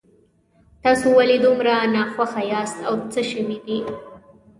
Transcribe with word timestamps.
تاسو 0.83 1.07
ولې 1.17 1.37
دومره 1.45 1.73
ناخوښه 1.95 2.41
یاست 2.53 2.79
او 2.87 2.93
څه 3.11 3.21
شوي 3.31 3.57
دي 3.65 3.79